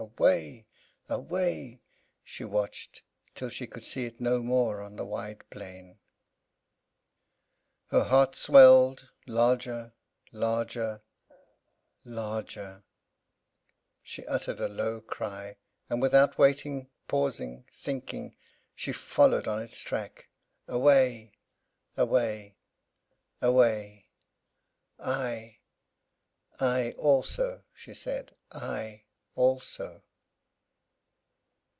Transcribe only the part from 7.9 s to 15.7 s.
Her heart swelled, larger, larger, larger: she uttered a low cry;